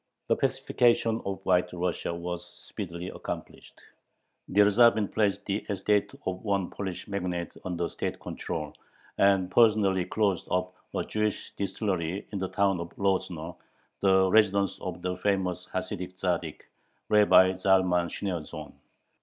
[0.29, 3.79] The pacification of White Russia was speedily accomplished.
[4.51, 8.73] Dyerzhavin placed the estate of one Polish magnate under state control,
[9.19, 13.57] and personally closed up a Jewish distillery in the town of Lozno,
[13.99, 16.61] the residence of the famous Hasidic Tzaddik,
[17.09, 18.73] Rabbi Zalman Shneorsohn.